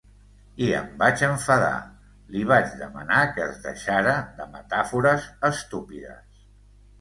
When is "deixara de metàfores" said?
3.67-5.29